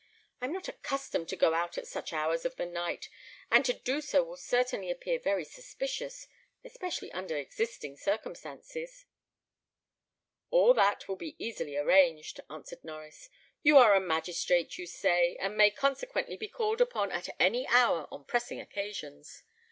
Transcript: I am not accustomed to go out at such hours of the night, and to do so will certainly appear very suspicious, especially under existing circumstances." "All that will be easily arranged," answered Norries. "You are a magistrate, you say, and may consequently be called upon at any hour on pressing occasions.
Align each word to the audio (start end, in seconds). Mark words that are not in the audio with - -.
I 0.41 0.45
am 0.45 0.51
not 0.51 0.67
accustomed 0.67 1.29
to 1.29 1.35
go 1.35 1.53
out 1.53 1.77
at 1.77 1.85
such 1.85 2.11
hours 2.11 2.43
of 2.43 2.55
the 2.55 2.65
night, 2.65 3.07
and 3.51 3.63
to 3.65 3.73
do 3.73 4.01
so 4.01 4.23
will 4.23 4.35
certainly 4.35 4.89
appear 4.89 5.19
very 5.19 5.45
suspicious, 5.45 6.25
especially 6.65 7.11
under 7.11 7.37
existing 7.37 7.97
circumstances." 7.97 9.05
"All 10.49 10.73
that 10.73 11.07
will 11.07 11.17
be 11.17 11.35
easily 11.37 11.77
arranged," 11.77 12.39
answered 12.49 12.81
Norries. 12.81 13.29
"You 13.61 13.77
are 13.77 13.93
a 13.93 13.99
magistrate, 13.99 14.79
you 14.79 14.87
say, 14.87 15.35
and 15.39 15.55
may 15.55 15.69
consequently 15.69 16.35
be 16.35 16.47
called 16.47 16.81
upon 16.81 17.11
at 17.11 17.29
any 17.39 17.67
hour 17.67 18.07
on 18.11 18.25
pressing 18.25 18.59
occasions. 18.59 19.43